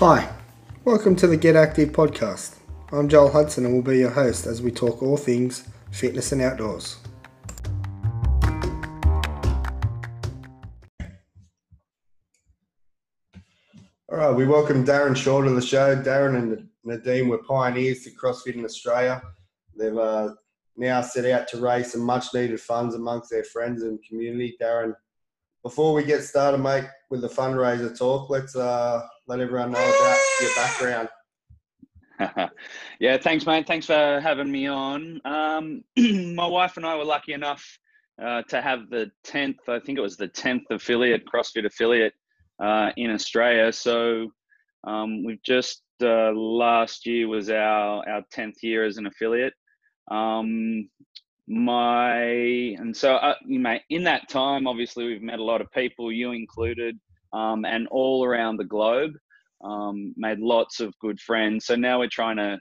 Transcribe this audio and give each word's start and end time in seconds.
Hi, 0.00 0.32
welcome 0.86 1.14
to 1.16 1.26
the 1.26 1.36
Get 1.36 1.56
Active 1.56 1.90
podcast. 1.90 2.56
I'm 2.90 3.06
Joel 3.06 3.32
Hudson 3.32 3.66
and 3.66 3.74
will 3.74 3.82
be 3.82 3.98
your 3.98 4.08
host 4.08 4.46
as 4.46 4.62
we 4.62 4.70
talk 4.70 5.02
all 5.02 5.18
things 5.18 5.68
fitness 5.90 6.32
and 6.32 6.40
outdoors. 6.40 6.96
All 14.08 14.16
right, 14.16 14.30
we 14.30 14.46
welcome 14.46 14.86
Darren 14.86 15.14
Shaw 15.14 15.42
to 15.42 15.50
the 15.50 15.60
show. 15.60 15.94
Darren 15.94 16.34
and 16.38 16.66
Nadine 16.82 17.28
were 17.28 17.42
pioneers 17.46 18.02
to 18.04 18.10
CrossFit 18.10 18.54
in 18.54 18.64
Australia. 18.64 19.20
They've 19.76 19.98
uh, 19.98 20.30
now 20.78 21.02
set 21.02 21.26
out 21.26 21.46
to 21.48 21.58
raise 21.58 21.92
some 21.92 22.00
much 22.00 22.32
needed 22.32 22.58
funds 22.58 22.94
amongst 22.94 23.28
their 23.28 23.44
friends 23.44 23.82
and 23.82 24.02
community. 24.02 24.56
Darren, 24.58 24.94
before 25.62 25.92
we 25.92 26.04
get 26.04 26.22
started, 26.22 26.58
mate, 26.58 26.84
with 27.10 27.20
the 27.20 27.28
fundraiser 27.28 27.96
talk, 27.96 28.30
let's 28.30 28.56
uh, 28.56 29.06
let 29.26 29.40
everyone 29.40 29.72
know 29.72 29.78
about 29.78 30.18
your 30.40 30.54
background. 30.54 31.08
yeah, 33.00 33.16
thanks, 33.18 33.46
mate. 33.46 33.66
Thanks 33.66 33.86
for 33.86 34.20
having 34.22 34.50
me 34.50 34.66
on. 34.66 35.20
Um, 35.24 35.84
my 36.34 36.46
wife 36.46 36.76
and 36.76 36.86
I 36.86 36.96
were 36.96 37.04
lucky 37.04 37.32
enough 37.32 37.64
uh, 38.22 38.42
to 38.42 38.60
have 38.60 38.90
the 38.90 39.10
10th, 39.26 39.68
I 39.68 39.80
think 39.80 39.98
it 39.98 40.02
was 40.02 40.16
the 40.16 40.28
10th 40.28 40.64
affiliate, 40.70 41.24
CrossFit 41.26 41.64
affiliate 41.64 42.12
uh, 42.62 42.90
in 42.96 43.10
Australia. 43.10 43.72
So 43.72 44.28
um, 44.84 45.24
we've 45.24 45.42
just, 45.42 45.82
uh, 46.02 46.32
last 46.32 47.06
year 47.06 47.28
was 47.28 47.50
our, 47.50 48.06
our 48.08 48.22
10th 48.34 48.62
year 48.62 48.84
as 48.84 48.98
an 48.98 49.06
affiliate. 49.06 49.54
Um, 50.10 50.88
my 51.50 52.22
and 52.78 52.96
so 52.96 53.16
uh, 53.16 53.34
you 53.44 53.58
may 53.58 53.80
in 53.90 54.04
that 54.04 54.28
time 54.28 54.68
obviously 54.68 55.04
we've 55.04 55.20
met 55.20 55.40
a 55.40 55.42
lot 55.42 55.60
of 55.60 55.68
people 55.72 56.12
you 56.12 56.30
included 56.30 56.96
um, 57.32 57.64
and 57.64 57.88
all 57.88 58.24
around 58.24 58.56
the 58.56 58.64
globe 58.64 59.14
um, 59.64 60.14
made 60.16 60.38
lots 60.38 60.80
of 60.80 60.98
good 61.00 61.20
friends. 61.20 61.66
So 61.66 61.74
now 61.74 61.98
we're 61.98 62.08
trying 62.08 62.36
to 62.36 62.58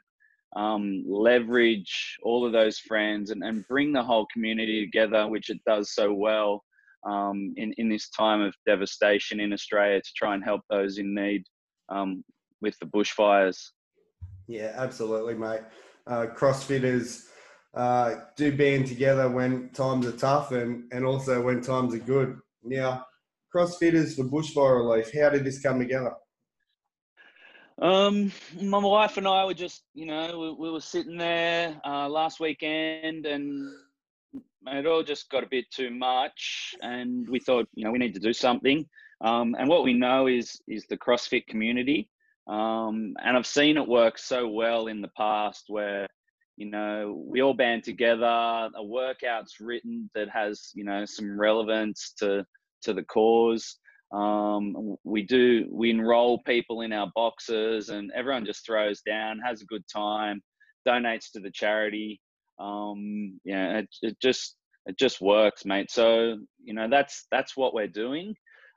um, 0.59 1.03
leverage 1.07 2.17
all 2.23 2.45
of 2.45 2.51
those 2.51 2.79
friends 2.79 3.29
and, 3.29 3.43
and 3.43 3.67
bring 3.67 3.93
the 3.93 4.03
whole 4.03 4.25
community 4.33 4.83
together 4.83 5.27
which 5.27 5.51
it 5.51 5.59
does 5.67 5.93
so 5.93 6.11
well 6.11 6.63
um, 7.07 7.53
in, 7.57 7.71
in 7.77 7.87
this 7.87 8.09
time 8.09 8.41
of 8.41 8.55
devastation 8.65 9.39
in 9.39 9.53
australia 9.53 10.01
to 10.01 10.09
try 10.17 10.33
and 10.33 10.43
help 10.43 10.61
those 10.69 10.97
in 10.97 11.13
need 11.13 11.43
um, 11.89 12.23
with 12.61 12.77
the 12.79 12.87
bushfires. 12.87 13.59
Yeah 14.47 14.73
absolutely 14.75 15.35
mate. 15.35 15.61
Uh, 16.07 16.25
crossfitters 16.35 17.27
uh, 17.73 18.15
do 18.35 18.55
band 18.55 18.87
together 18.87 19.29
when 19.29 19.69
times 19.69 20.05
are 20.05 20.11
tough 20.11 20.51
and, 20.51 20.91
and 20.91 21.05
also 21.05 21.41
when 21.41 21.61
times 21.61 21.93
are 21.93 21.99
good. 21.99 22.37
Now, 22.63 23.05
CrossFitters 23.53 24.15
for 24.15 24.23
bushfire 24.23 24.77
relief, 24.77 25.11
how 25.13 25.29
did 25.29 25.43
this 25.43 25.61
come 25.61 25.79
together? 25.79 26.13
Um, 27.81 28.31
my 28.61 28.79
wife 28.79 29.17
and 29.17 29.27
I 29.27 29.45
were 29.45 29.53
just, 29.53 29.83
you 29.93 30.05
know, 30.05 30.37
we, 30.37 30.67
we 30.67 30.71
were 30.71 30.81
sitting 30.81 31.17
there 31.17 31.79
uh, 31.85 32.09
last 32.09 32.39
weekend 32.39 33.25
and 33.25 33.71
it 34.67 34.85
all 34.85 35.03
just 35.03 35.29
got 35.29 35.43
a 35.43 35.49
bit 35.49 35.71
too 35.71 35.89
much 35.89 36.75
and 36.81 37.27
we 37.29 37.39
thought, 37.39 37.67
you 37.75 37.85
know, 37.85 37.91
we 37.91 37.99
need 37.99 38.13
to 38.15 38.19
do 38.19 38.33
something. 38.33 38.85
Um, 39.21 39.55
and 39.57 39.69
what 39.69 39.83
we 39.83 39.93
know 39.93 40.27
is 40.27 40.61
is 40.67 40.85
the 40.87 40.97
CrossFit 40.97 41.47
community. 41.47 42.09
Um, 42.47 43.13
and 43.23 43.37
I've 43.37 43.47
seen 43.47 43.77
it 43.77 43.87
work 43.87 44.17
so 44.17 44.47
well 44.47 44.87
in 44.87 45.01
the 45.01 45.11
past 45.15 45.65
where 45.67 46.07
you 46.59 46.69
know 46.69 47.23
we 47.25 47.41
all 47.41 47.53
band 47.53 47.85
together 47.85 48.25
a 48.75 48.83
workout's 48.83 49.61
written 49.61 50.09
that 50.13 50.27
has 50.29 50.71
you 50.75 50.83
know 50.83 51.05
some 51.05 51.39
relevance 51.39 52.13
to 52.19 52.45
to 52.83 52.93
the 52.93 53.03
cause. 53.03 53.77
Um, 54.13 54.97
we 55.03 55.23
do 55.23 55.67
we 55.71 55.89
enroll 55.89 56.41
people 56.43 56.81
in 56.81 56.91
our 56.91 57.09
boxes 57.15 57.89
and 57.89 58.11
everyone 58.13 58.45
just 58.45 58.65
throws 58.65 59.01
down 59.01 59.39
has 59.39 59.61
a 59.61 59.65
good 59.65 59.83
time 59.87 60.41
donates 60.85 61.31
to 61.31 61.39
the 61.39 61.51
charity. 61.51 62.19
Um, 62.59 63.39
yeah 63.45 63.79
it, 63.79 63.87
it 64.01 64.17
just 64.21 64.57
it 64.85 64.99
just 64.99 65.21
works 65.21 65.63
mate. 65.63 65.89
So 65.89 66.39
you 66.61 66.73
know 66.73 66.89
that's 66.89 67.25
that's 67.31 67.55
what 67.55 67.73
we're 67.73 67.87
doing. 67.87 68.35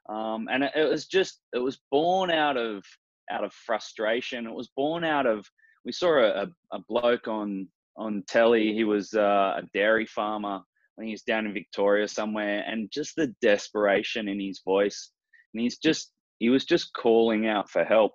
Um, 0.08 0.46
and 0.52 0.62
it, 0.62 0.72
it 0.76 0.88
was 0.88 1.06
just 1.06 1.40
it 1.52 1.58
was 1.58 1.80
born 1.90 2.30
out 2.30 2.56
of 2.56 2.84
out 3.28 3.42
of 3.42 3.52
frustration. 3.52 4.46
It 4.46 4.54
was 4.54 4.70
born 4.76 5.02
out 5.02 5.26
of 5.26 5.44
we 5.84 5.92
saw 5.92 6.18
a, 6.18 6.46
a 6.72 6.78
bloke 6.88 7.28
on 7.28 7.66
on 7.96 8.24
telly. 8.28 8.72
He 8.72 8.84
was 8.84 9.12
uh, 9.14 9.54
a 9.58 9.62
dairy 9.74 10.06
farmer. 10.06 10.60
I 10.98 11.00
think 11.00 11.10
he's 11.10 11.22
down 11.22 11.46
in 11.46 11.54
Victoria 11.54 12.06
somewhere, 12.08 12.64
and 12.66 12.90
just 12.92 13.16
the 13.16 13.34
desperation 13.40 14.28
in 14.28 14.40
his 14.40 14.60
voice, 14.64 15.10
and 15.52 15.62
he's 15.62 15.78
just 15.78 16.12
he 16.38 16.50
was 16.50 16.64
just 16.64 16.92
calling 16.94 17.46
out 17.46 17.70
for 17.70 17.84
help. 17.84 18.12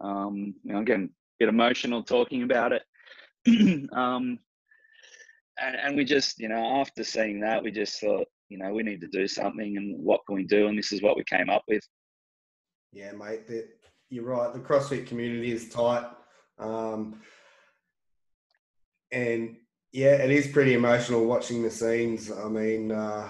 Um, 0.00 0.54
you 0.64 0.72
know, 0.72 0.80
again, 0.80 1.10
a 1.10 1.44
bit 1.44 1.48
emotional 1.48 2.02
talking 2.02 2.42
about 2.42 2.72
it. 2.72 2.82
um, 3.92 4.38
and, 5.60 5.76
and 5.76 5.96
we 5.96 6.04
just, 6.04 6.38
you 6.38 6.48
know, 6.48 6.80
after 6.80 7.04
seeing 7.04 7.40
that, 7.40 7.62
we 7.62 7.70
just 7.70 8.00
thought, 8.00 8.26
you 8.48 8.58
know, 8.58 8.72
we 8.72 8.82
need 8.82 9.00
to 9.02 9.08
do 9.08 9.28
something, 9.28 9.76
and 9.76 10.02
what 10.02 10.20
can 10.26 10.34
we 10.34 10.44
do? 10.44 10.66
And 10.66 10.76
this 10.76 10.92
is 10.92 11.02
what 11.02 11.16
we 11.16 11.24
came 11.24 11.48
up 11.48 11.62
with. 11.68 11.82
Yeah, 12.92 13.12
mate, 13.12 13.46
the, 13.46 13.68
you're 14.08 14.24
right. 14.24 14.52
The 14.52 14.58
CrossFit 14.58 15.06
community 15.06 15.52
is 15.52 15.68
tight. 15.68 16.06
Um, 16.58 17.20
and 19.12 19.56
yeah, 19.92 20.14
it 20.14 20.30
is 20.30 20.46
pretty 20.48 20.74
emotional 20.74 21.24
watching 21.24 21.62
the 21.62 21.70
scenes. 21.70 22.30
I 22.30 22.48
mean, 22.48 22.92
uh, 22.92 23.28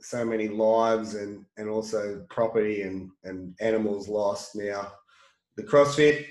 so 0.00 0.24
many 0.24 0.48
lives 0.48 1.14
and 1.14 1.44
and 1.56 1.68
also 1.68 2.24
property 2.30 2.82
and 2.82 3.10
and 3.24 3.54
animals 3.60 4.08
lost. 4.08 4.56
Now, 4.56 4.92
the 5.56 5.62
CrossFit 5.62 6.26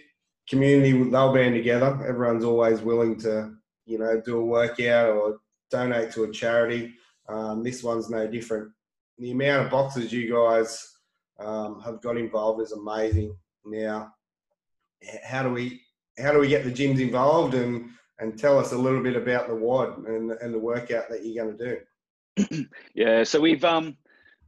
community 0.49 0.91
they'll 0.91 1.33
band 1.33 1.55
together. 1.55 1.99
Everyone's 2.07 2.43
always 2.43 2.81
willing 2.81 3.19
to 3.21 3.53
you 3.85 3.99
know 3.99 4.21
do 4.23 4.37
a 4.37 4.45
workout 4.45 5.09
or 5.09 5.39
donate 5.71 6.11
to 6.13 6.23
a 6.23 6.31
charity. 6.31 6.93
Um, 7.27 7.63
this 7.63 7.83
one's 7.83 8.09
no 8.09 8.27
different. 8.27 8.71
The 9.17 9.31
amount 9.31 9.65
of 9.65 9.71
boxes 9.71 10.11
you 10.11 10.31
guys 10.31 10.97
um, 11.39 11.81
have 11.81 12.01
got 12.01 12.17
involved 12.17 12.61
is 12.61 12.71
amazing. 12.71 13.35
Now, 13.65 14.13
how 15.23 15.43
do 15.43 15.49
we 15.49 15.81
how 16.19 16.31
do 16.31 16.39
we 16.39 16.47
get 16.47 16.63
the 16.63 16.71
gyms 16.71 16.99
involved 16.99 17.53
and 17.53 17.89
and 18.19 18.37
tell 18.37 18.59
us 18.59 18.71
a 18.71 18.77
little 18.77 19.01
bit 19.01 19.15
about 19.15 19.47
the 19.47 19.55
WOD 19.55 20.05
and, 20.05 20.31
and 20.31 20.53
the 20.53 20.59
workout 20.59 21.09
that 21.09 21.25
you're 21.25 21.43
going 21.43 21.57
to 21.57 21.81
do. 22.37 22.65
yeah, 22.93 23.23
so 23.23 23.39
we've 23.39 23.63
um 23.63 23.97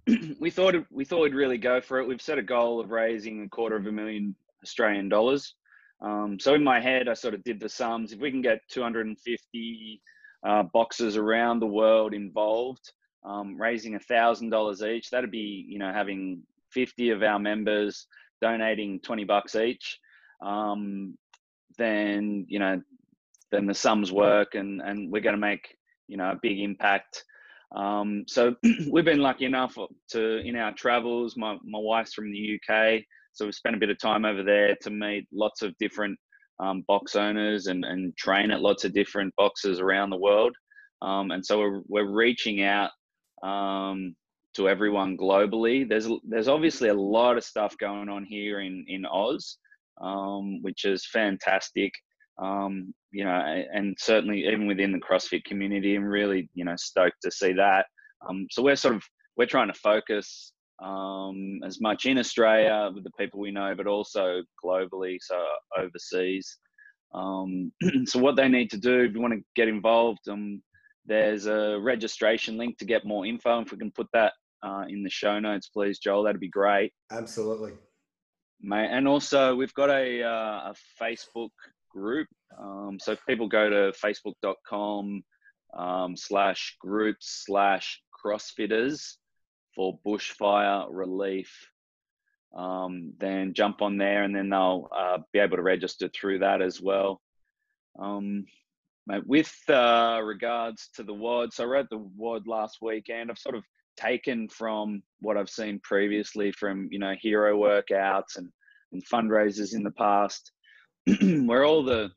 we 0.40 0.50
thought 0.50 0.76
we 0.92 1.06
thought 1.06 1.22
we'd 1.22 1.36
really 1.36 1.58
go 1.58 1.82
for 1.82 2.00
it. 2.00 2.08
We've 2.08 2.22
set 2.22 2.38
a 2.38 2.44
goal 2.44 2.80
of 2.80 2.92
raising 2.92 3.44
a 3.44 3.50
quarter 3.50 3.76
of 3.76 3.86
a 3.86 3.92
million 3.92 4.36
Australian 4.64 5.10
dollars. 5.10 5.56
Um, 6.02 6.40
so 6.40 6.56
in 6.56 6.64
my 6.64 6.80
head, 6.80 7.08
I 7.08 7.14
sort 7.14 7.34
of 7.34 7.44
did 7.44 7.60
the 7.60 7.70
sums. 7.70 8.12
If 8.12 8.20
we 8.20 8.32
can 8.32 8.42
get 8.42 8.62
250 8.70 10.02
uh, 10.44 10.64
boxes 10.64 11.16
around 11.16 11.60
the 11.60 11.68
world 11.68 12.14
involved, 12.14 12.92
um, 13.24 13.60
raising 13.60 13.96
a 13.96 14.00
thousand 14.00 14.50
dollars 14.50 14.82
each, 14.82 15.10
that'd 15.12 15.32
be 15.32 15.66
you 15.68 15.80
know 15.80 15.92
having 15.94 16.42
50 16.72 17.12
of 17.12 17.24
our 17.24 17.40
members 17.40 18.08
donating 18.42 19.00
20 19.02 19.26
bucks 19.26 19.56
each. 19.56 20.00
Um, 20.42 21.18
then 21.78 22.46
you 22.50 22.60
know 22.60 22.82
then 23.52 23.66
the 23.66 23.74
sums 23.74 24.12
work 24.12 24.56
and 24.56 24.82
and 24.82 25.12
we're 25.12 25.22
going 25.22 25.36
to 25.36 25.40
make 25.40 25.76
you 26.08 26.18
know 26.18 26.32
a 26.32 26.40
big 26.42 26.60
impact. 26.60 27.24
Um, 27.76 28.26
so 28.28 28.56
we've 28.92 29.06
been 29.06 29.20
lucky 29.20 29.46
enough 29.46 29.78
to 30.10 30.38
in 30.40 30.56
our 30.58 30.74
travels 30.74 31.38
my, 31.38 31.58
my 31.64 31.80
wife's 31.80 32.14
from 32.14 32.30
the 32.30 32.60
uk 32.60 33.02
so 33.34 33.46
we've 33.46 33.56
spent 33.56 33.76
a 33.76 33.80
bit 33.80 33.90
of 33.90 33.98
time 33.98 34.26
over 34.26 34.44
there 34.44 34.76
to 34.82 34.90
meet 34.90 35.26
lots 35.32 35.62
of 35.62 35.74
different 35.78 36.18
um, 36.60 36.84
box 36.88 37.16
owners 37.16 37.68
and, 37.68 37.86
and 37.86 38.16
train 38.18 38.52
at 38.52 38.62
lots 38.62 38.84
of 38.84 38.94
different 38.94 39.34
boxes 39.36 39.80
around 39.80 40.10
the 40.10 40.18
world. 40.18 40.54
Um, 41.02 41.32
and 41.32 41.44
so 41.44 41.60
we're, 41.60 41.82
we're 41.88 42.12
reaching 42.12 42.62
out 42.64 42.92
um, 43.42 44.16
to 44.56 44.70
everyone 44.70 45.18
globally. 45.18 45.88
There's 45.88 46.08
there's 46.28 46.48
obviously 46.48 46.90
a 46.90 46.94
lot 46.94 47.38
of 47.38 47.44
stuff 47.44 47.76
going 47.80 48.10
on 48.10 48.26
here 48.26 48.60
in 48.60 48.86
in 48.88 49.06
oz 49.06 49.58
um, 50.02 50.62
which 50.62 50.86
is 50.86 51.08
fantastic 51.12 51.92
um, 52.40 52.94
you 53.12 53.24
know, 53.24 53.64
and 53.74 53.96
certainly 54.00 54.48
even 54.48 54.68
within 54.68 54.92
the 54.92 55.00
CrossFit 55.00 55.44
community, 55.44 55.96
I'm 55.96 56.04
really, 56.04 56.50
you 56.54 56.66
know, 56.66 56.76
stoked 56.78 57.22
to 57.24 57.32
see 57.32 57.54
that. 57.54 57.86
Um, 58.28 58.48
so 58.52 58.62
we're 58.62 58.76
sort 58.76 58.96
of 58.96 59.04
we're 59.38 59.46
trying 59.46 59.72
to 59.72 59.80
focus 59.80 60.54
um, 60.82 61.60
as 61.66 61.80
much 61.80 62.06
in 62.06 62.18
Australia 62.18 62.90
with 62.94 63.04
the 63.04 63.12
people 63.20 63.40
we 63.40 63.52
know, 63.52 63.74
but 63.76 63.88
also 63.88 64.42
globally, 64.64 65.18
so 65.20 65.40
overseas. 65.78 66.58
Um, 67.14 67.72
so 68.06 68.20
what 68.20 68.36
they 68.36 68.48
need 68.48 68.72
to 68.72 68.78
do 68.78 69.02
if 69.02 69.14
you 69.14 69.22
want 69.22 69.34
to 69.34 69.44
get 69.56 69.68
involved, 69.68 70.28
um, 70.30 70.62
there's 71.06 71.46
a 71.46 71.80
registration 71.80 72.58
link 72.58 72.78
to 72.78 72.86
get 72.86 73.06
more 73.06 73.26
info. 73.26 73.62
If 73.62 73.72
we 73.72 73.78
can 73.78 73.92
put 73.92 74.08
that 74.14 74.34
uh, 74.64 74.84
in 74.88 75.04
the 75.04 75.10
show 75.10 75.40
notes, 75.40 75.70
please, 75.70 76.00
Joel, 76.00 76.24
that'd 76.24 76.42
be 76.42 76.50
great. 76.50 76.92
Absolutely. 77.12 77.74
Mate, 78.62 78.90
and 78.92 79.08
also 79.08 79.56
we've 79.56 79.74
got 79.74 79.90
a, 79.90 80.24
uh, 80.24 80.72
a 80.72 80.76
Facebook 81.02 81.50
group. 81.94 82.28
Um, 82.60 82.98
so 83.00 83.16
people 83.28 83.48
go 83.48 83.70
to 83.70 83.94
facebook.com 84.04 85.24
um, 85.78 86.18
slash 86.18 86.76
groups 86.80 87.44
slash 87.46 88.02
crossfitters 88.24 89.16
for 89.76 90.00
bushfire 90.06 90.88
relief. 90.90 91.52
um, 92.56 93.14
then 93.20 93.54
jump 93.54 93.82
on 93.82 93.98
there 93.98 94.24
and 94.24 94.36
then 94.36 94.50
they'll 94.50 94.90
uh, 94.96 95.20
be 95.32 95.40
able 95.40 95.58
to 95.58 95.64
register 95.64 96.10
through 96.10 96.40
that 96.40 96.62
as 96.62 96.82
well. 96.82 97.22
Um, 98.00 98.46
with 99.26 99.54
uh, 99.68 100.22
regards 100.24 100.90
to 100.96 101.04
the 101.04 101.14
WOD, 101.14 101.54
so 101.54 101.64
I 101.64 101.68
wrote 101.68 101.90
the 101.90 101.98
WOD 102.16 102.48
last 102.48 102.78
weekend. 102.82 103.30
I've 103.30 103.38
sort 103.38 103.56
of 103.56 103.64
taken 103.98 104.48
from 104.48 105.04
what 105.20 105.38
I've 105.38 105.50
seen 105.50 105.80
previously 105.84 106.52
from 106.52 106.88
you 106.92 107.00
know 107.00 107.14
hero 107.20 107.58
workouts 107.58 108.38
and, 108.38 108.50
and 108.94 109.04
fundraisers 109.06 109.74
in 109.74 109.84
the 109.84 109.92
past, 109.92 110.52
where 111.46 111.66
all 111.66 111.84
the 111.84 112.12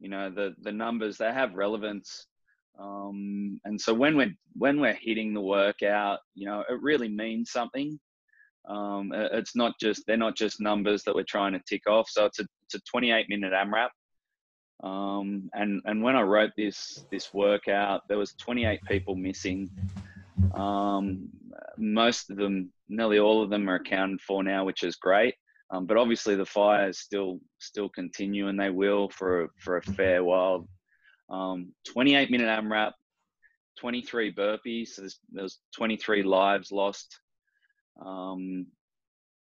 you 0.00 0.08
know 0.08 0.30
the 0.30 0.54
the 0.62 0.72
numbers 0.72 1.18
they 1.18 1.32
have 1.32 1.54
relevance. 1.54 2.26
Um, 2.78 3.60
and 3.64 3.80
so 3.80 3.92
when 3.92 4.16
we're 4.16 4.34
when 4.54 4.80
we're 4.80 4.98
hitting 5.00 5.34
the 5.34 5.40
workout, 5.40 6.20
you 6.34 6.46
know, 6.46 6.64
it 6.68 6.80
really 6.80 7.08
means 7.08 7.50
something. 7.50 7.98
Um, 8.68 9.12
it's 9.14 9.56
not 9.56 9.72
just 9.80 10.04
they're 10.06 10.16
not 10.16 10.36
just 10.36 10.60
numbers 10.60 11.02
that 11.04 11.14
we're 11.14 11.24
trying 11.24 11.54
to 11.54 11.62
tick 11.68 11.88
off. 11.88 12.08
So 12.08 12.26
it's 12.26 12.38
a 12.38 12.46
it's 12.66 12.74
a 12.74 12.80
28 12.90 13.26
minute 13.28 13.52
AMRAP. 13.52 13.88
Um, 14.84 15.50
and 15.54 15.80
and 15.86 16.02
when 16.02 16.14
I 16.14 16.22
wrote 16.22 16.52
this 16.56 17.04
this 17.10 17.34
workout, 17.34 18.02
there 18.08 18.18
was 18.18 18.34
28 18.34 18.80
people 18.86 19.16
missing. 19.16 19.70
Um, 20.54 21.28
most 21.76 22.30
of 22.30 22.36
them, 22.36 22.70
nearly 22.88 23.18
all 23.18 23.42
of 23.42 23.50
them, 23.50 23.68
are 23.68 23.76
accounted 23.76 24.20
for 24.20 24.44
now, 24.44 24.64
which 24.64 24.84
is 24.84 24.96
great. 24.96 25.34
Um, 25.70 25.86
but 25.86 25.96
obviously, 25.96 26.34
the 26.34 26.46
fires 26.46 26.98
still 26.98 27.40
still 27.58 27.88
continue, 27.88 28.48
and 28.48 28.58
they 28.58 28.70
will 28.70 29.08
for 29.10 29.50
for 29.58 29.76
a 29.76 29.82
fair 29.82 30.24
while. 30.24 30.68
Um, 31.30 31.74
28 31.92 32.30
minute 32.30 32.48
AMRAP, 32.48 32.92
23 33.78 34.32
burpees. 34.32 34.88
So 34.88 35.02
there's, 35.02 35.20
there's 35.30 35.58
23 35.76 36.22
lives 36.22 36.72
lost 36.72 37.20
um, 38.04 38.66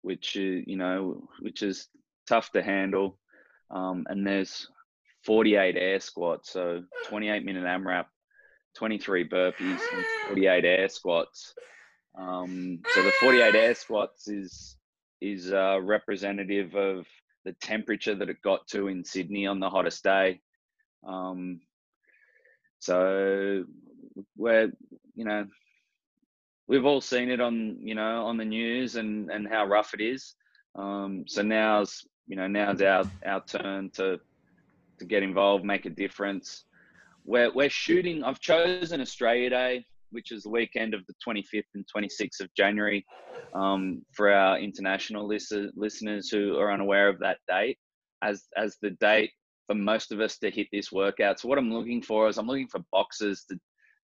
which 0.01 0.35
is 0.35 0.63
you 0.67 0.77
know 0.77 1.27
which 1.39 1.61
is 1.61 1.87
tough 2.27 2.51
to 2.51 2.61
handle. 2.61 3.19
Um, 3.69 4.05
and 4.09 4.25
there's 4.25 4.67
48 5.25 5.75
air 5.75 5.99
squats, 5.99 6.51
so 6.53 6.83
28 7.07 7.43
minute 7.43 7.65
AMRAP, 7.65 8.05
23 8.75 9.27
burpees, 9.27 9.81
and 9.93 10.05
48 10.27 10.63
air 10.63 10.89
squats. 10.89 11.53
Um, 12.17 12.79
so 12.93 13.03
the 13.03 13.11
48 13.11 13.53
air 13.53 13.75
squats 13.75 14.29
is 14.29 14.76
is 15.21 15.51
uh, 15.51 15.79
representative 15.81 16.75
of 16.75 17.05
the 17.45 17.53
temperature 17.61 18.15
that 18.15 18.29
it 18.29 18.41
got 18.41 18.67
to 18.67 18.87
in 18.87 19.03
Sydney 19.03 19.47
on 19.47 19.59
the 19.59 19.69
hottest 19.69 20.03
day. 20.03 20.41
Um, 21.07 21.61
so 22.79 23.63
we're 24.35 24.71
you 25.15 25.25
know 25.25 25.47
we've 26.67 26.85
all 26.85 27.01
seen 27.01 27.29
it 27.29 27.41
on 27.41 27.77
you 27.81 27.95
know 27.95 28.25
on 28.25 28.37
the 28.37 28.45
news 28.45 28.95
and 28.95 29.29
and 29.31 29.47
how 29.47 29.65
rough 29.65 29.93
it 29.93 30.01
is. 30.01 30.35
Um, 30.75 31.23
so 31.27 31.41
now's 31.41 32.05
you 32.27 32.35
know 32.35 32.47
now's 32.47 32.81
our 32.81 33.05
our 33.25 33.43
turn 33.45 33.89
to 33.91 34.19
to 34.99 35.05
get 35.05 35.23
involved, 35.23 35.63
make 35.63 35.85
a 35.85 35.89
difference. 35.89 36.65
We're 37.25 37.51
we're 37.51 37.69
shooting. 37.69 38.23
I've 38.23 38.39
chosen 38.39 39.01
Australia 39.01 39.49
Day, 39.49 39.85
which 40.11 40.31
is 40.31 40.43
the 40.43 40.49
weekend 40.49 40.93
of 40.93 41.01
the 41.07 41.13
25th 41.25 41.63
and 41.75 41.85
26th 41.95 42.41
of 42.41 42.53
January, 42.55 43.05
um, 43.53 44.01
for 44.13 44.31
our 44.31 44.59
international 44.59 45.27
list- 45.27 45.53
listeners 45.75 46.29
who 46.29 46.57
are 46.57 46.71
unaware 46.71 47.09
of 47.09 47.19
that 47.19 47.39
date, 47.47 47.77
as 48.21 48.47
as 48.55 48.77
the 48.81 48.91
date 48.91 49.31
for 49.67 49.75
most 49.75 50.11
of 50.11 50.19
us 50.19 50.37
to 50.39 50.49
hit 50.49 50.67
this 50.71 50.91
workout. 50.91 51.39
So 51.39 51.47
what 51.47 51.57
I'm 51.57 51.71
looking 51.71 52.01
for 52.01 52.27
is 52.27 52.37
I'm 52.37 52.47
looking 52.47 52.69
for 52.69 52.81
boxes 52.91 53.45
to 53.49 53.59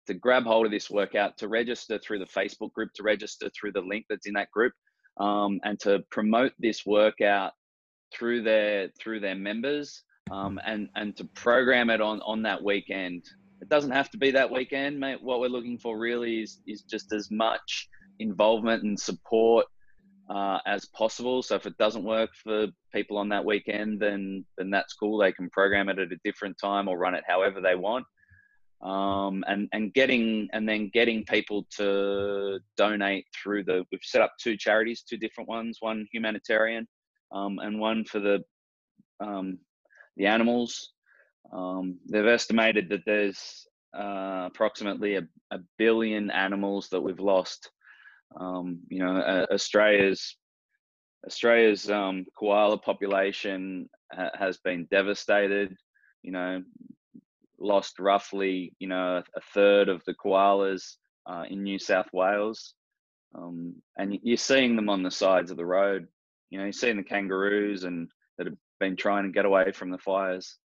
to 0.07 0.13
grab 0.13 0.43
hold 0.43 0.65
of 0.65 0.71
this 0.71 0.89
workout, 0.89 1.37
to 1.37 1.49
register 1.49 1.99
through 1.99 2.19
the 2.19 2.25
Facebook 2.25 2.71
group, 2.71 2.93
to 2.95 3.03
register 3.03 3.49
through 3.49 3.73
the 3.73 3.81
link 3.81 4.05
that's 4.09 4.25
in 4.25 4.33
that 4.33 4.49
group, 4.51 4.71
um, 5.19 5.59
and 5.63 5.79
to 5.81 6.01
promote 6.11 6.53
this 6.59 6.85
workout 6.85 7.51
through 8.13 8.41
their 8.41 8.89
through 8.99 9.19
their 9.19 9.35
members, 9.35 10.03
um, 10.31 10.59
and 10.65 10.89
and 10.95 11.15
to 11.17 11.25
program 11.35 11.89
it 11.89 12.01
on 12.01 12.21
on 12.21 12.41
that 12.43 12.63
weekend. 12.63 13.25
It 13.61 13.69
doesn't 13.69 13.91
have 13.91 14.09
to 14.11 14.17
be 14.17 14.31
that 14.31 14.51
weekend, 14.51 14.99
mate. 14.99 15.21
What 15.21 15.39
we're 15.39 15.49
looking 15.49 15.77
for 15.77 15.97
really 15.97 16.41
is 16.41 16.59
is 16.67 16.83
just 16.83 17.13
as 17.13 17.29
much 17.31 17.87
involvement 18.19 18.83
and 18.83 18.99
support 18.99 19.65
uh, 20.29 20.59
as 20.65 20.85
possible. 20.85 21.41
So 21.41 21.55
if 21.55 21.65
it 21.65 21.77
doesn't 21.77 22.03
work 22.03 22.29
for 22.43 22.67
people 22.93 23.17
on 23.17 23.29
that 23.29 23.45
weekend, 23.45 23.99
then 23.99 24.45
then 24.57 24.69
that's 24.69 24.93
cool. 24.93 25.17
They 25.17 25.31
can 25.31 25.49
program 25.49 25.89
it 25.89 25.99
at 25.99 26.11
a 26.11 26.17
different 26.23 26.57
time 26.59 26.87
or 26.87 26.97
run 26.97 27.15
it 27.15 27.23
however 27.27 27.61
they 27.61 27.75
want 27.75 28.05
um, 28.81 29.43
and 29.47 29.67
and 29.71 29.93
getting 29.93 30.47
and 30.53 30.67
then 30.67 30.89
getting 30.93 31.23
people 31.25 31.65
to 31.77 32.59
donate 32.75 33.25
through 33.35 33.63
the 33.63 33.83
we've 33.91 34.01
set 34.03 34.21
up 34.21 34.33
two 34.39 34.55
charities 34.55 35.01
two 35.01 35.17
different 35.17 35.49
ones 35.49 35.77
one 35.79 36.07
humanitarian 36.11 36.87
um, 37.31 37.59
and 37.59 37.79
one 37.79 38.05
for 38.05 38.19
the 38.19 38.39
um, 39.19 39.57
the 40.17 40.25
animals 40.25 40.93
um, 41.53 41.97
they've 42.09 42.25
estimated 42.25 42.89
that 42.89 43.03
there's 43.05 43.67
uh, 43.97 44.43
approximately 44.47 45.15
a, 45.15 45.21
a, 45.51 45.59
billion 45.77 46.29
animals 46.29 46.89
that 46.89 47.01
we've 47.01 47.19
lost 47.19 47.71
um, 48.39 48.79
you 48.89 48.99
know 48.99 49.17
uh, 49.17 49.45
australia's 49.51 50.35
australia's 51.25 51.89
um, 51.89 52.25
koala 52.37 52.77
population 52.77 53.89
ha- 54.13 54.31
has 54.37 54.57
been 54.57 54.87
devastated 54.91 55.75
you 56.21 56.31
know 56.31 56.61
lost 57.59 57.99
roughly, 57.99 58.73
you 58.79 58.87
know, 58.87 59.23
a 59.35 59.41
third 59.53 59.89
of 59.89 60.03
the 60.05 60.13
koalas 60.13 60.95
uh, 61.25 61.43
in 61.49 61.63
New 61.63 61.79
South 61.79 62.07
Wales. 62.13 62.73
Um, 63.35 63.75
and 63.97 64.17
you're 64.23 64.37
seeing 64.37 64.75
them 64.75 64.89
on 64.89 65.03
the 65.03 65.11
sides 65.11 65.51
of 65.51 65.57
the 65.57 65.65
road. 65.65 66.07
You 66.49 66.57
know, 66.57 66.65
you're 66.65 66.73
seeing 66.73 66.97
the 66.97 67.03
kangaroos 67.03 67.83
and 67.83 68.09
that 68.37 68.47
have 68.47 68.55
been 68.79 68.95
trying 68.95 69.25
to 69.25 69.31
get 69.31 69.45
away 69.45 69.71
from 69.71 69.89
the 69.89 69.97
fires. 69.97 70.57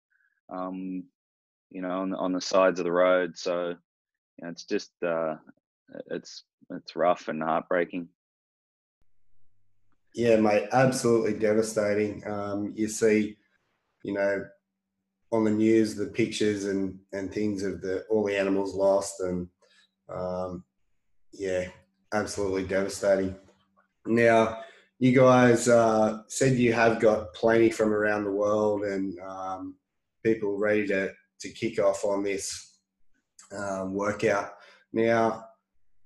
Um, 0.51 1.05
you 1.69 1.81
know, 1.81 2.01
on, 2.01 2.13
on 2.13 2.33
the 2.33 2.41
sides 2.41 2.79
of 2.79 2.83
the 2.83 2.91
road. 2.91 3.37
So, 3.37 3.69
you 3.69 4.43
know, 4.43 4.49
it's 4.49 4.65
just 4.65 4.91
uh, 5.05 5.35
it's 6.09 6.43
it's 6.69 6.95
rough 6.95 7.27
and 7.27 7.41
heartbreaking. 7.41 8.09
Yeah, 10.13 10.35
mate, 10.37 10.67
absolutely 10.73 11.39
devastating. 11.39 12.27
Um, 12.27 12.73
you 12.75 12.89
see, 12.89 13.37
you 14.03 14.13
know, 14.13 14.45
on 15.31 15.45
the 15.45 15.51
news 15.51 15.95
the 15.95 16.07
pictures 16.07 16.65
and 16.65 16.99
and 17.13 17.31
things 17.31 17.63
of 17.63 17.81
the 17.81 18.01
all 18.09 18.25
the 18.25 18.37
animals 18.37 18.75
lost 18.75 19.21
and 19.21 19.47
um, 20.09 20.63
yeah, 21.31 21.67
absolutely 22.13 22.65
devastating. 22.65 23.35
Now, 24.05 24.59
you 24.99 25.15
guys 25.15 25.67
uh, 25.67 26.23
said 26.27 26.57
you 26.57 26.73
have 26.73 26.99
got 26.99 27.33
plenty 27.33 27.69
from 27.69 27.93
around 27.93 28.25
the 28.25 28.31
world 28.31 28.83
and 28.83 29.17
um, 29.19 29.75
people 30.23 30.57
ready 30.57 30.87
to 30.87 31.11
to 31.41 31.49
kick 31.49 31.79
off 31.79 32.05
on 32.05 32.23
this 32.23 32.77
um, 33.57 33.93
workout. 33.93 34.51
Now, 34.93 35.45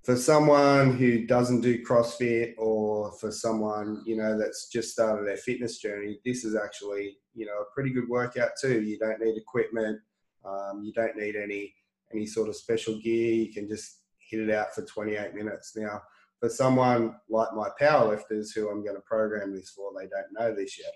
for 0.06 0.16
someone 0.16 0.96
who 0.96 1.26
doesn't 1.26 1.62
do 1.62 1.84
CrossFit 1.84 2.54
or 2.58 3.12
for 3.20 3.32
someone, 3.32 4.04
you 4.06 4.16
know, 4.16 4.38
that's 4.38 4.70
just 4.70 4.92
started 4.92 5.28
their 5.28 5.38
fitness 5.38 5.80
journey, 5.80 6.20
this 6.24 6.46
is 6.46 6.56
actually, 6.56 7.18
you 7.34 7.46
know, 7.48 7.60
a 7.60 7.74
pretty 7.74 7.90
good 7.92 8.08
workout 8.08 8.52
too. 8.62 8.82
You 8.82 9.00
don't 9.00 9.20
need 9.20 9.36
equipment. 9.36 10.00
Um, 10.46 10.84
you 10.84 10.94
don't 10.94 11.18
need 11.18 11.36
any, 11.36 11.74
any 12.14 12.28
sort 12.28 12.50
of 12.50 12.56
special 12.56 13.00
gear. 13.00 13.34
You 13.34 13.52
can 13.52 13.68
just 13.68 14.02
hit 14.20 14.42
it 14.42 14.52
out 14.54 14.76
for 14.76 14.84
28 14.84 15.34
minutes. 15.34 15.76
Now, 15.76 16.02
for 16.40 16.50
someone 16.50 17.16
like 17.28 17.54
my 17.56 17.70
powerlifters 17.82 18.54
who 18.54 18.70
I'm 18.70 18.84
going 18.84 18.96
to 18.96 19.02
program 19.02 19.56
this 19.56 19.72
for, 19.72 19.92
they 19.98 20.08
don't 20.08 20.34
know 20.40 20.54
this 20.56 20.78
yet. 20.78 20.94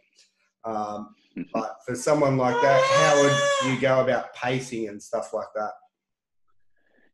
Um, 0.66 1.16
but 1.54 1.78
for 1.86 1.96
someone 1.96 2.38
like 2.38 2.60
that, 2.62 2.82
how 2.84 3.22
would 3.22 3.74
you 3.74 3.80
go 3.80 4.01
about 4.01 4.34
pacing 4.34 4.89
and 4.89 5.01
stuff 5.01 5.34
like 5.34 5.48
that? 5.56 5.72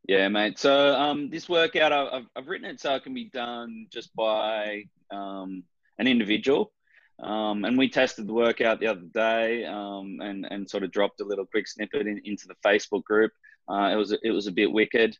Yeah, 0.07 0.27
mate. 0.27 0.59
So 0.59 0.93
um, 0.95 1.29
this 1.29 1.49
workout, 1.49 1.91
I've, 1.91 2.25
I've 2.35 2.47
written 2.47 2.69
it 2.69 2.79
so 2.79 2.95
it 2.95 3.03
can 3.03 3.13
be 3.13 3.29
done 3.33 3.87
just 3.91 4.15
by 4.15 4.83
um, 5.11 5.63
an 5.97 6.07
individual. 6.07 6.71
Um, 7.23 7.63
and 7.65 7.77
we 7.77 7.89
tested 7.89 8.27
the 8.27 8.33
workout 8.33 8.79
the 8.79 8.87
other 8.87 9.07
day 9.13 9.65
um, 9.65 10.19
and, 10.21 10.45
and 10.51 10.69
sort 10.69 10.83
of 10.83 10.91
dropped 10.91 11.21
a 11.21 11.25
little 11.25 11.45
quick 11.45 11.67
snippet 11.67 12.07
in, 12.07 12.21
into 12.25 12.47
the 12.47 12.55
Facebook 12.65 13.03
group. 13.03 13.31
Uh, 13.69 13.89
it 13.93 13.95
was 13.95 14.11
it 14.11 14.29
was 14.29 14.45
a 14.45 14.51
bit 14.51 14.71
wicked, 14.71 15.17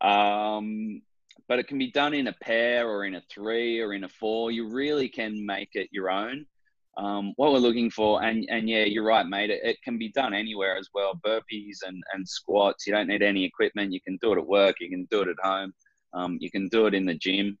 um, 0.00 1.02
but 1.48 1.58
it 1.58 1.66
can 1.66 1.76
be 1.76 1.90
done 1.90 2.14
in 2.14 2.28
a 2.28 2.32
pair 2.40 2.88
or 2.88 3.04
in 3.04 3.16
a 3.16 3.22
three 3.30 3.80
or 3.80 3.92
in 3.92 4.04
a 4.04 4.08
four. 4.08 4.52
You 4.52 4.70
really 4.70 5.08
can 5.08 5.44
make 5.44 5.70
it 5.74 5.88
your 5.90 6.08
own 6.08 6.46
um, 6.96 7.32
what 7.36 7.52
we're 7.52 7.58
looking 7.58 7.90
for. 7.90 8.22
And 8.22 8.46
and 8.48 8.68
yeah, 8.68 8.84
you're 8.84 9.04
right, 9.04 9.26
mate. 9.26 9.50
It, 9.50 9.60
it, 9.64 9.82
can 9.82 9.98
be 9.98 10.10
done 10.10 10.34
anywhere 10.34 10.76
as 10.76 10.88
well. 10.94 11.20
Burpees 11.26 11.78
and 11.86 12.02
and 12.12 12.28
squats. 12.28 12.86
You 12.86 12.92
don't 12.92 13.08
need 13.08 13.22
any 13.22 13.44
equipment. 13.44 13.92
You 13.92 14.00
can 14.00 14.18
do 14.20 14.32
it 14.32 14.38
at 14.38 14.46
work. 14.46 14.76
You 14.80 14.90
can 14.90 15.06
do 15.10 15.22
it 15.22 15.28
at 15.28 15.36
home. 15.42 15.72
Um, 16.12 16.38
you 16.40 16.50
can 16.50 16.68
do 16.68 16.86
it 16.86 16.94
in 16.94 17.04
the 17.04 17.14
gym. 17.14 17.58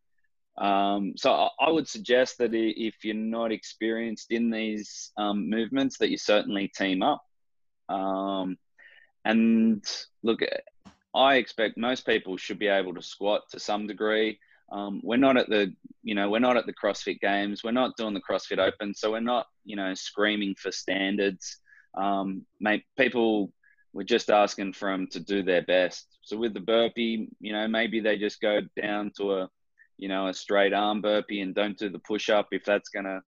Um, 0.56 1.14
so 1.16 1.32
I, 1.32 1.48
I, 1.58 1.70
would 1.70 1.88
suggest 1.88 2.38
that 2.38 2.54
if 2.54 3.04
you're 3.04 3.16
not 3.16 3.50
experienced 3.50 4.30
in 4.30 4.50
these 4.50 5.10
um, 5.16 5.50
movements, 5.50 5.98
that 5.98 6.10
you 6.10 6.16
certainly 6.16 6.68
team 6.68 7.02
up. 7.02 7.20
Um, 7.88 8.56
and 9.24 9.84
look, 10.22 10.42
I 11.12 11.36
expect 11.36 11.76
most 11.76 12.06
people 12.06 12.36
should 12.36 12.60
be 12.60 12.68
able 12.68 12.94
to 12.94 13.02
squat 13.02 13.42
to 13.50 13.58
some 13.58 13.88
degree. 13.88 14.38
Um, 14.70 15.00
we're 15.04 15.16
not 15.16 15.36
at 15.36 15.48
the, 15.48 15.72
you 16.02 16.14
know, 16.14 16.30
we're 16.30 16.38
not 16.38 16.56
at 16.56 16.66
the 16.66 16.72
CrossFit 16.72 17.20
Games. 17.20 17.62
We're 17.62 17.70
not 17.72 17.96
doing 17.96 18.14
the 18.14 18.20
CrossFit 18.20 18.58
Open, 18.58 18.94
so 18.94 19.12
we're 19.12 19.20
not, 19.20 19.46
you 19.64 19.76
know, 19.76 19.94
screaming 19.94 20.54
for 20.54 20.72
standards. 20.72 21.58
Um, 21.96 22.44
mate, 22.60 22.84
people 22.98 23.52
we're 23.92 24.02
just 24.02 24.28
asking 24.28 24.72
for 24.72 24.90
them 24.90 25.06
to 25.12 25.20
do 25.20 25.42
their 25.44 25.62
best. 25.62 26.18
So 26.22 26.36
with 26.36 26.52
the 26.52 26.60
burpee, 26.60 27.28
you 27.38 27.52
know, 27.52 27.68
maybe 27.68 28.00
they 28.00 28.18
just 28.18 28.40
go 28.40 28.60
down 28.80 29.12
to 29.18 29.34
a, 29.34 29.50
you 29.96 30.08
know, 30.08 30.26
a 30.26 30.34
straight 30.34 30.72
arm 30.72 31.00
burpee 31.00 31.40
and 31.40 31.54
don't 31.54 31.78
do 31.78 31.88
the 31.88 32.00
push 32.00 32.28
up 32.28 32.48
if 32.50 32.64
that's 32.64 32.88
going 32.88 33.04
to 33.04 33.22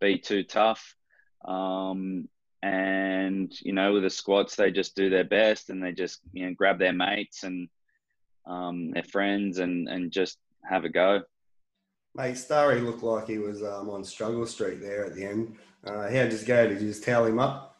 be 0.00 0.18
too 0.18 0.42
tough. 0.42 0.96
Um, 1.44 2.28
and 2.62 3.52
you 3.60 3.72
know, 3.72 3.92
with 3.92 4.02
the 4.02 4.10
squats, 4.10 4.56
they 4.56 4.72
just 4.72 4.96
do 4.96 5.08
their 5.08 5.24
best 5.24 5.70
and 5.70 5.80
they 5.80 5.92
just 5.92 6.20
you 6.32 6.46
know 6.46 6.54
grab 6.54 6.80
their 6.80 6.92
mates 6.92 7.44
and 7.44 7.68
um, 8.46 8.90
their 8.90 9.04
friends 9.04 9.60
and 9.60 9.88
and 9.88 10.10
just 10.10 10.38
have 10.64 10.84
a 10.84 10.88
go. 10.88 11.22
Mate, 12.14 12.36
Starry 12.36 12.80
looked 12.80 13.02
like 13.02 13.26
he 13.28 13.38
was 13.38 13.62
um, 13.62 13.90
on 13.90 14.02
Struggle 14.02 14.46
Street 14.46 14.80
there 14.80 15.04
at 15.04 15.14
the 15.14 15.24
end. 15.24 15.56
Uh, 15.84 16.02
how 16.02 16.08
did 16.08 16.40
you 16.40 16.46
go? 16.46 16.66
Did 16.66 16.80
you 16.80 16.88
just 16.88 17.04
towel 17.04 17.26
him 17.26 17.38
up? 17.38 17.76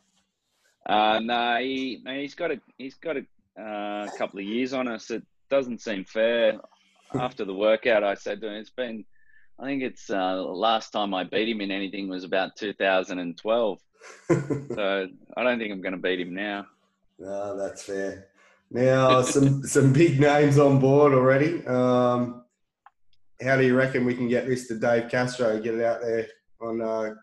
Uh, 0.88 1.20
no, 1.22 1.58
he, 1.58 2.02
he's 2.06 2.34
got 2.34 2.50
a 2.50 2.60
he's 2.78 2.94
got 2.94 3.16
a 3.16 3.60
uh, 3.60 4.08
couple 4.16 4.38
of 4.38 4.46
years 4.46 4.72
on 4.72 4.88
us. 4.88 5.10
It 5.10 5.22
doesn't 5.50 5.80
seem 5.80 6.04
fair. 6.04 6.58
After 7.14 7.44
the 7.44 7.54
workout, 7.54 8.04
I 8.04 8.14
said 8.14 8.40
to 8.42 8.48
him, 8.48 8.54
"It's 8.54 8.70
been, 8.70 9.04
I 9.58 9.64
think 9.64 9.82
it's 9.82 10.08
uh, 10.10 10.42
last 10.44 10.90
time 10.90 11.14
I 11.14 11.24
beat 11.24 11.48
him 11.48 11.60
in 11.60 11.70
anything 11.70 12.08
was 12.08 12.24
about 12.24 12.56
2012. 12.56 13.78
so 14.28 15.08
I 15.36 15.42
don't 15.42 15.58
think 15.58 15.72
I'm 15.72 15.80
going 15.80 15.92
to 15.92 15.98
beat 15.98 16.20
him 16.20 16.34
now." 16.34 16.66
No, 17.18 17.56
that's 17.56 17.82
fair. 17.82 18.28
Now, 18.70 19.22
some 19.22 19.64
some 19.64 19.92
big 19.92 20.20
names 20.20 20.58
on 20.58 20.78
board 20.78 21.12
already. 21.12 21.66
Um, 21.66 22.44
how 23.42 23.56
do 23.56 23.64
you 23.64 23.76
reckon 23.76 24.04
we 24.04 24.14
can 24.14 24.28
get 24.28 24.46
this 24.46 24.68
to 24.68 24.78
Dave 24.78 25.10
Castro? 25.10 25.60
Get 25.60 25.74
it 25.74 25.84
out 25.84 26.00
there 26.00 26.26
on 26.60 26.80
uh, 26.80 27.14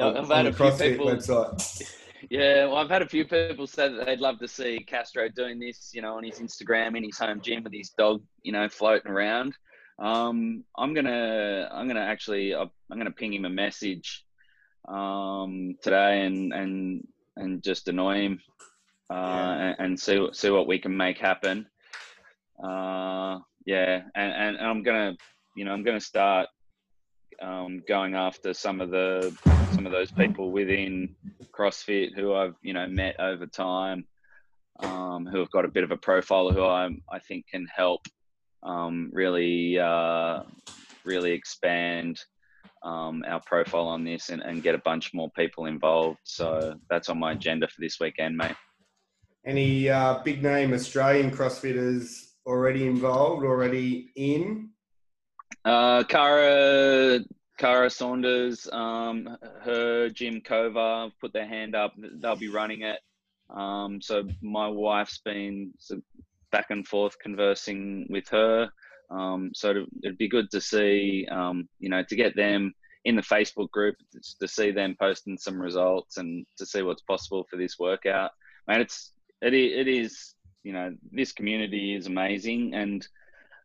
on, 0.00 0.16
I've 0.16 0.28
had 0.28 0.46
a 0.46 0.52
few 0.52 0.70
people, 0.70 1.06
website. 1.06 1.94
Yeah, 2.30 2.66
well, 2.66 2.76
I've 2.76 2.90
had 2.90 3.02
a 3.02 3.08
few 3.08 3.24
people 3.24 3.66
say 3.66 3.88
that 3.88 4.04
they'd 4.04 4.20
love 4.20 4.38
to 4.40 4.48
see 4.48 4.84
Castro 4.86 5.28
doing 5.28 5.58
this, 5.58 5.92
you 5.94 6.02
know, 6.02 6.16
on 6.16 6.24
his 6.24 6.40
Instagram 6.40 6.96
in 6.96 7.04
his 7.04 7.16
home 7.16 7.40
gym 7.40 7.62
with 7.62 7.72
his 7.72 7.90
dog, 7.90 8.22
you 8.42 8.52
know, 8.52 8.68
floating 8.68 9.10
around. 9.10 9.54
Um, 9.98 10.64
I'm 10.76 10.94
gonna, 10.94 11.68
I'm 11.72 11.86
gonna 11.86 12.00
actually, 12.00 12.54
I'm 12.54 12.70
gonna 12.90 13.12
ping 13.12 13.32
him 13.32 13.44
a 13.44 13.50
message 13.50 14.24
um, 14.88 15.76
today 15.82 16.26
and 16.26 16.52
and 16.52 17.06
and 17.36 17.62
just 17.62 17.88
annoy 17.88 18.22
him 18.22 18.40
uh, 19.10 19.14
yeah. 19.14 19.52
and, 19.52 19.76
and, 19.78 20.00
see 20.00 20.28
see 20.32 20.50
what 20.50 20.66
we 20.66 20.78
can 20.78 20.96
make 20.96 21.18
happen. 21.18 21.66
Uh, 22.62 23.38
yeah, 23.64 24.02
and, 24.14 24.32
and, 24.32 24.56
and 24.56 24.66
I'm 24.66 24.82
gonna, 24.82 25.16
you 25.56 25.64
know, 25.64 25.72
I'm 25.72 25.84
gonna 25.84 26.00
start 26.00 26.48
um, 27.40 27.82
going 27.86 28.14
after 28.14 28.52
some 28.52 28.80
of 28.80 28.90
the 28.90 29.36
some 29.72 29.86
of 29.86 29.92
those 29.92 30.10
people 30.10 30.50
within 30.50 31.14
CrossFit 31.56 32.14
who 32.14 32.34
I've 32.34 32.54
you 32.62 32.72
know 32.72 32.86
met 32.88 33.20
over 33.20 33.46
time, 33.46 34.06
um, 34.80 35.26
who 35.26 35.38
have 35.38 35.50
got 35.50 35.64
a 35.64 35.68
bit 35.68 35.84
of 35.84 35.90
a 35.90 35.96
profile, 35.96 36.50
who 36.50 36.64
I 36.64 36.88
I 37.10 37.18
think 37.20 37.46
can 37.48 37.66
help 37.74 38.02
um, 38.62 39.10
really 39.12 39.78
uh, 39.78 40.42
really 41.04 41.32
expand 41.32 42.18
um, 42.82 43.24
our 43.26 43.40
profile 43.40 43.86
on 43.86 44.04
this 44.04 44.30
and, 44.30 44.42
and 44.42 44.62
get 44.62 44.74
a 44.74 44.78
bunch 44.78 45.12
more 45.14 45.30
people 45.36 45.66
involved. 45.66 46.20
So 46.24 46.74
that's 46.90 47.08
on 47.08 47.18
my 47.18 47.32
agenda 47.32 47.68
for 47.68 47.80
this 47.80 47.98
weekend, 48.00 48.36
mate. 48.36 48.56
Any 49.44 49.88
uh, 49.88 50.20
big 50.24 50.42
name 50.42 50.72
Australian 50.72 51.30
CrossFitters 51.30 52.27
already 52.48 52.86
involved, 52.86 53.44
already 53.44 54.10
in? 54.16 54.70
Uh, 55.64 56.02
Kara, 56.04 57.20
Kara 57.58 57.90
Saunders, 57.90 58.66
um, 58.72 59.36
her 59.62 60.08
gym 60.08 60.40
Kova 60.40 61.12
put 61.20 61.34
their 61.34 61.46
hand 61.46 61.76
up. 61.76 61.92
They'll 61.98 62.36
be 62.36 62.48
running 62.48 62.82
it. 62.82 62.98
Um, 63.50 64.00
so 64.00 64.26
my 64.40 64.66
wife's 64.66 65.18
been 65.18 65.74
back 66.50 66.66
and 66.70 66.86
forth 66.88 67.18
conversing 67.18 68.06
with 68.08 68.28
her. 68.30 68.70
Um, 69.10 69.50
so 69.54 69.84
it'd 70.02 70.18
be 70.18 70.28
good 70.28 70.50
to 70.50 70.60
see, 70.60 71.26
um, 71.30 71.68
you 71.78 71.90
know, 71.90 72.02
to 72.02 72.16
get 72.16 72.34
them 72.34 72.72
in 73.04 73.16
the 73.16 73.22
Facebook 73.22 73.70
group 73.70 73.96
to 74.40 74.48
see 74.48 74.70
them 74.70 74.96
posting 74.98 75.38
some 75.38 75.60
results 75.60 76.16
and 76.16 76.46
to 76.58 76.66
see 76.66 76.82
what's 76.82 77.02
possible 77.02 77.46
for 77.50 77.56
this 77.56 77.78
workout. 77.78 78.32
Man, 78.66 78.80
it's 78.80 79.12
it, 79.40 79.54
it 79.54 79.88
is 79.88 80.34
you 80.62 80.72
know 80.72 80.94
this 81.12 81.32
community 81.32 81.94
is 81.94 82.06
amazing 82.06 82.74
and 82.74 83.06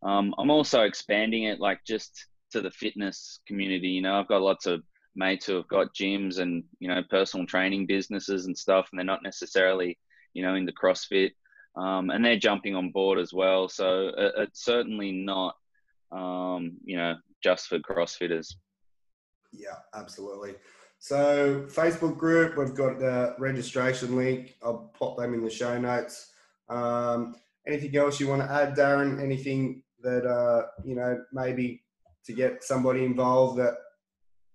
um, 0.04 0.36
I'm 0.38 0.52
also 0.52 0.82
expanding 0.82 1.44
it 1.44 1.60
like 1.60 1.80
just 1.86 2.26
to 2.52 2.62
the 2.62 2.72
fitness 2.72 3.40
community. 3.48 3.88
You 3.90 4.02
know, 4.02 4.20
I've 4.20 4.28
got 4.28 4.42
lots 4.42 4.66
of 4.66 4.84
mates 5.16 5.46
who 5.46 5.56
have 5.56 5.68
got 5.68 5.94
gyms 5.94 6.40
and 6.40 6.64
you 6.80 6.88
know 6.88 7.02
personal 7.10 7.46
training 7.46 7.86
businesses 7.88 8.46
and 8.46 8.58
stuff, 8.58 8.88
and 8.92 9.00
they're 9.00 9.06
not 9.06 9.24
necessarily 9.24 9.98
you 10.34 10.44
know 10.44 10.56
in 10.56 10.66
the 10.66 10.74
CrossFit, 10.74 11.32
um, 11.76 12.10
and 12.10 12.24
they're 12.24 12.38
jumping 12.38 12.76
on 12.76 12.92
board 12.92 13.18
as 13.20 13.34
well. 13.34 13.70
So 13.70 14.10
it, 14.18 14.34
it's 14.38 14.64
certainly 14.64 15.12
not 15.12 15.56
um, 16.12 16.78
you 16.84 16.98
know 16.98 17.16
just 17.42 17.68
for 17.68 17.80
CrossFitters. 17.80 18.56
Yeah, 19.52 19.78
absolutely. 19.94 20.56
So 21.00 21.66
Facebook 21.68 22.18
group, 22.18 22.58
we've 22.58 22.76
got 22.76 23.00
the 23.00 23.36
registration 23.38 24.16
link. 24.16 24.56
I'll 24.64 24.92
pop 24.98 25.18
them 25.18 25.34
in 25.34 25.44
the 25.44 25.50
show 25.50 25.78
notes. 25.78 26.33
Um, 26.70 27.36
anything 27.68 27.96
else 27.96 28.20
you 28.20 28.28
want 28.28 28.42
to 28.42 28.52
add, 28.52 28.76
Darren? 28.76 29.22
Anything 29.22 29.84
that 30.02 30.26
uh, 30.26 30.68
you 30.84 30.96
know 30.96 31.24
maybe 31.32 31.84
to 32.26 32.34
get 32.34 32.64
somebody 32.64 33.06
involved 33.06 33.60
that 33.60 33.76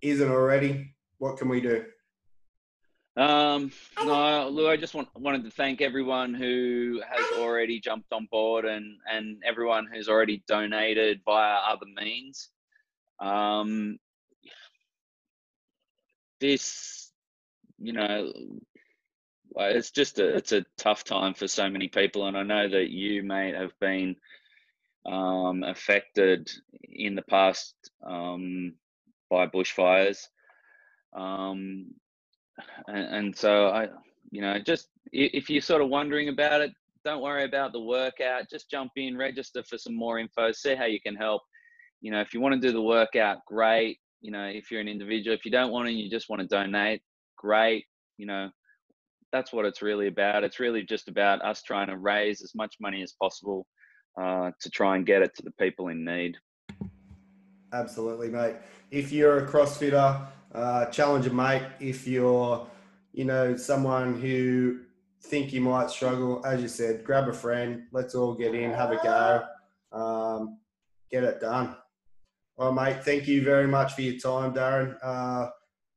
isn't 0.03 0.31
already? 0.31 0.95
What 1.19 1.37
can 1.37 1.49
we 1.49 1.61
do? 1.61 1.85
Um, 3.19 3.73
no, 4.05 4.49
Lou, 4.49 4.69
I 4.69 4.77
just 4.77 4.95
want, 4.95 5.09
wanted 5.17 5.43
to 5.43 5.51
thank 5.51 5.81
everyone 5.81 6.35
who 6.35 7.03
has 7.05 7.39
already 7.41 7.81
jumped 7.81 8.13
on 8.13 8.29
board 8.31 8.65
and, 8.65 8.97
and 9.13 9.43
everyone 9.45 9.89
who's 9.93 10.09
already 10.09 10.45
donated 10.47 11.21
via 11.25 11.57
other 11.69 11.87
means. 11.97 12.51
Um, 13.19 13.99
this, 16.41 17.11
you 17.81 17.93
know, 17.93 18.33
it's 19.67 19.91
just 19.91 20.19
a, 20.19 20.37
it's 20.37 20.53
a 20.53 20.65
tough 20.77 21.05
time 21.05 21.35
for 21.35 21.49
so 21.49 21.69
many 21.69 21.89
people. 21.89 22.27
And 22.27 22.37
I 22.37 22.43
know 22.43 22.69
that 22.69 22.91
you, 22.91 23.23
mate, 23.23 23.55
have 23.55 23.73
been 23.81 24.17
um, 25.07 25.63
affected 25.63 26.51
in 26.83 27.15
the 27.15 27.23
past 27.23 27.75
um, 28.07 28.75
by 29.31 29.47
bushfires. 29.47 30.19
Um, 31.15 31.87
and, 32.87 33.15
and, 33.15 33.37
so 33.37 33.69
I, 33.69 33.89
you 34.31 34.43
know, 34.43 34.59
just 34.59 34.89
if 35.13 35.49
you're 35.49 35.63
sort 35.63 35.83
of 35.83 35.89
wondering 35.89 36.29
about 36.29 36.61
it, 36.61 36.73
don't 37.05 37.23
worry 37.23 37.45
about 37.45 37.73
the 37.73 37.81
workout. 37.81 38.51
Just 38.51 38.71
jump 38.71 38.93
in, 38.97 39.17
register 39.17 39.63
for 39.63 39.79
some 39.79 39.95
more 39.95 40.19
info, 40.19 40.53
see 40.53 40.75
how 40.75 40.85
you 40.85 41.01
can 41.01 41.17
help. 41.17 41.43
You 42.01 42.11
know, 42.13 42.21
if 42.21 42.35
you 42.35 42.41
want 42.41 42.55
to 42.55 42.61
do 42.61 42.73
the 42.73 42.83
workout, 42.83 43.45
great. 43.47 43.99
You 44.21 44.33
know, 44.33 44.45
if 44.45 44.71
you're 44.71 44.81
an 44.81 44.89
individual, 44.89 45.35
if 45.35 45.45
you 45.45 45.51
don't 45.51 45.73
want 45.73 45.87
to, 45.87 45.93
you 45.93 46.11
just 46.11 46.29
want 46.29 46.43
to 46.43 46.49
donate, 46.49 47.03
great. 47.37 47.87
You 48.19 48.27
know, 48.27 48.51
that's 49.33 49.53
what 49.53 49.65
it's 49.65 49.83
really 49.83 50.07
about. 50.07 50.45
It's 50.45 50.61
really 50.61 50.83
just 50.83 51.09
about 51.09 51.45
us 51.45 51.63
trying 51.63 51.89
to 51.89 51.97
raise 51.97 52.43
as 52.43 52.55
much 52.55 52.77
money 52.81 53.03
as 53.03 53.15
possible 53.21 53.67
uh, 54.21 54.51
to 54.61 54.71
try 54.71 54.97
and 54.97 55.07
get 55.07 55.23
it 55.23 55.35
to 55.37 55.43
the 55.43 55.53
people 55.53 55.89
in 55.89 56.05
need. 56.05 56.37
Absolutely, 57.73 58.29
mate. 58.29 58.57
If 58.91 59.13
you're 59.13 59.45
a 59.45 59.47
CrossFitter, 59.47 60.27
uh, 60.55 61.33
mate. 61.33 61.63
If 61.81 62.07
you're, 62.07 62.67
you 63.13 63.25
know, 63.25 63.57
someone 63.57 64.21
who 64.21 64.81
think 65.23 65.53
you 65.53 65.61
might 65.61 65.91
struggle, 65.91 66.45
as 66.47 66.63
you 66.63 66.69
said, 66.69 67.05
grab 67.05 67.29
a 67.29 67.33
friend. 67.33 67.85
Let's 67.93 68.15
all 68.15 68.35
get 68.35 68.55
in, 68.55 68.73
have 68.73 68.93
a 68.93 68.97
go, 69.03 69.45
um, 69.93 70.59
get 71.11 71.25
it 71.25 71.41
done. 71.41 71.77
Well, 72.57 72.73
mate, 72.73 73.05
thank 73.05 73.29
you 73.29 73.45
very 73.45 73.69
much 73.69 73.95
for 73.95 74.03
your 74.03 74.19
time, 74.19 74.53
Darren. 74.55 74.97
Uh, 75.03 75.51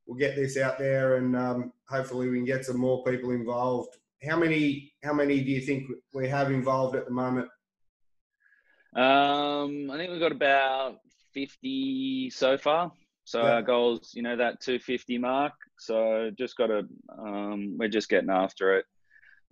we'll 0.06 0.18
get 0.18 0.36
this 0.36 0.56
out 0.56 0.78
there, 0.78 1.16
and 1.16 1.34
um, 1.36 1.72
hopefully 1.92 2.28
we 2.28 2.38
can 2.38 2.46
get 2.46 2.64
some 2.64 2.78
more 2.78 3.04
people 3.04 3.30
involved. 3.30 3.96
How 4.28 4.38
many? 4.38 4.92
How 5.04 5.12
many 5.12 5.42
do 5.42 5.50
you 5.50 5.60
think 5.60 5.88
we 6.14 6.28
have 6.28 6.50
involved 6.50 6.96
at 6.96 7.04
the 7.04 7.12
moment? 7.12 7.48
Um, 8.94 9.90
I 9.90 9.96
think 9.96 10.10
we've 10.10 10.20
got 10.20 10.32
about 10.32 10.96
50 11.34 12.30
so 12.30 12.56
far. 12.56 12.92
So 13.24 13.42
yeah. 13.42 13.52
our 13.52 13.62
goals, 13.62 14.12
you 14.14 14.22
know, 14.22 14.36
that 14.36 14.60
250 14.60 15.18
mark. 15.18 15.52
So 15.78 16.30
just 16.36 16.56
got 16.56 16.66
to, 16.66 16.82
um, 17.18 17.76
we're 17.78 17.88
just 17.88 18.08
getting 18.08 18.30
after 18.30 18.76
it, 18.78 18.84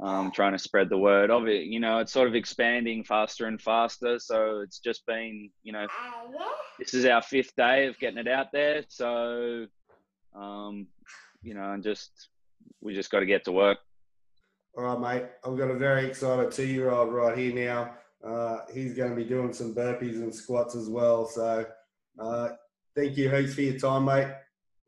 um, 0.02 0.32
trying 0.32 0.52
to 0.52 0.58
spread 0.58 0.90
the 0.90 0.98
word 0.98 1.30
of 1.30 1.46
it. 1.46 1.64
You 1.64 1.80
know, 1.80 1.98
it's 1.98 2.12
sort 2.12 2.28
of 2.28 2.34
expanding 2.34 3.04
faster 3.04 3.46
and 3.46 3.60
faster. 3.60 4.18
So 4.18 4.60
it's 4.60 4.80
just 4.80 5.06
been, 5.06 5.50
you 5.62 5.72
know, 5.72 5.86
this 6.78 6.94
is 6.94 7.06
our 7.06 7.22
fifth 7.22 7.54
day 7.56 7.86
of 7.86 7.98
getting 7.98 8.18
it 8.18 8.28
out 8.28 8.52
there. 8.52 8.84
So, 8.88 9.66
um, 10.34 10.86
you 11.42 11.54
know, 11.54 11.72
and 11.72 11.82
just, 11.82 12.29
we 12.80 12.94
just 12.94 13.10
got 13.10 13.20
to 13.20 13.26
get 13.26 13.44
to 13.44 13.52
work. 13.52 13.78
All 14.76 14.84
right, 14.84 15.20
mate. 15.20 15.28
I've 15.44 15.58
got 15.58 15.70
a 15.70 15.74
very 15.74 16.06
excited 16.06 16.52
two 16.52 16.66
year 16.66 16.90
old 16.90 17.12
right 17.12 17.36
here 17.36 17.54
now 17.54 17.96
Uh, 18.24 18.58
he's 18.72 18.94
going 18.94 19.10
to 19.10 19.16
be 19.16 19.24
doing 19.24 19.52
some 19.52 19.74
burpees 19.74 20.16
and 20.16 20.34
squats 20.34 20.74
as 20.74 20.88
well. 20.88 21.26
So 21.26 21.64
uh, 22.18 22.48
thank 22.94 23.16
you 23.16 23.30
heaps 23.34 23.54
for 23.54 23.62
your 23.62 23.78
time, 23.78 24.04
mate. 24.04 24.28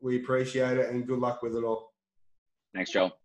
We 0.01 0.17
appreciate 0.17 0.77
it 0.77 0.89
and 0.89 1.07
good 1.07 1.19
luck 1.19 1.41
with 1.41 1.55
it 1.55 1.63
all. 1.63 1.93
Thanks, 2.73 2.91
Joel. 2.91 3.17